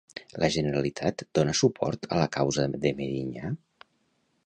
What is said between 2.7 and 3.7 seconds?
de Medinyà?